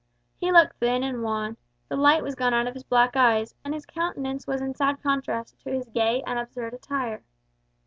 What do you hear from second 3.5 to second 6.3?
and his countenance was in sad contrast to his gay